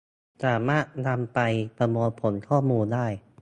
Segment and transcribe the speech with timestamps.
[0.43, 1.39] สามารถนำไป
[1.77, 3.07] ประมวลผลข้อมูลได้